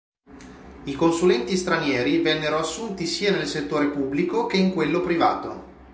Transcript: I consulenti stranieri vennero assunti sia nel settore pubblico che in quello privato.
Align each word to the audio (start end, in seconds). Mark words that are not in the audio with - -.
I 0.85 0.95
consulenti 0.95 1.55
stranieri 1.55 2.21
vennero 2.23 2.57
assunti 2.57 3.05
sia 3.05 3.29
nel 3.31 3.45
settore 3.45 3.89
pubblico 3.89 4.47
che 4.47 4.57
in 4.57 4.73
quello 4.73 4.99
privato. 5.01 5.63